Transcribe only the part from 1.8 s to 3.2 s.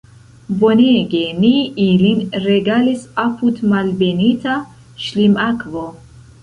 ilin regalis